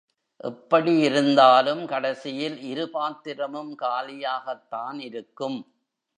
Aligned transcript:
எப்படி 0.43 0.93
இருந்தாலும் 0.99 1.85
கடைசியில் 1.85 2.57
இரு 2.63 2.89
பாத்திரமும் 2.89 3.71
காலியாகத்தான் 3.79 4.99
இருக்கும். 5.01 5.59